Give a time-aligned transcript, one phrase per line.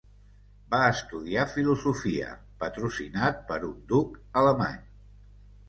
[0.69, 2.31] Va estudiar filosofia,
[2.65, 4.85] patrocinat per un duc alemany.